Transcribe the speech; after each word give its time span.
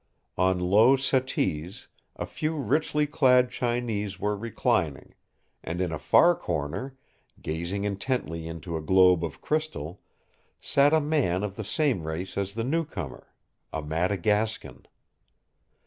On 0.39 0.57
low 0.57 0.95
settees 0.95 1.87
a 2.15 2.25
few 2.25 2.55
richly 2.55 3.05
clad 3.05 3.51
Chinese 3.51 4.19
were 4.19 4.35
reclining, 4.35 5.13
and 5.63 5.79
in 5.79 5.91
a 5.91 5.99
far 5.99 6.33
corner, 6.33 6.97
gazing 7.39 7.83
intently 7.83 8.47
into 8.47 8.75
a 8.75 8.81
globe 8.81 9.23
of 9.23 9.41
crystal, 9.41 10.01
sat 10.59 10.91
a 10.91 10.99
man 10.99 11.43
of 11.43 11.55
the 11.55 11.63
same 11.63 12.01
race 12.07 12.35
as 12.35 12.55
the 12.55 12.63
new 12.63 12.83
comer, 12.83 13.27
a 13.71 13.83
Madagascan. 13.83 14.87